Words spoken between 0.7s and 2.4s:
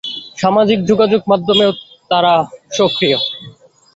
যোগাযোগমাধ্যমেও তাঁরা